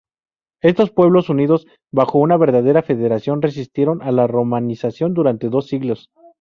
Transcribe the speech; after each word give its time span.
Estos 0.63 0.89
pueblos, 0.89 1.29
unidos 1.29 1.67
bajo 1.91 2.17
una 2.17 2.35
verdadera 2.35 2.81
federación, 2.81 3.39
resistieron 3.43 4.01
a 4.01 4.11
la 4.11 4.25
romanización 4.25 5.13
durante 5.13 5.47
dos 5.49 5.67
siglos. 5.67 6.09